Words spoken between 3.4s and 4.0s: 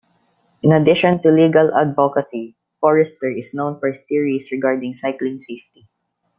known for